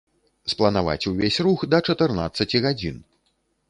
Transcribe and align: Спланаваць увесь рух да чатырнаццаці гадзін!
Спланаваць 0.53 1.05
увесь 1.13 1.39
рух 1.49 1.59
да 1.77 1.83
чатырнаццаці 1.89 2.57
гадзін! 2.69 3.03